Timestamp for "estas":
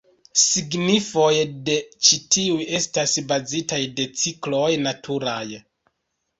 2.79-3.15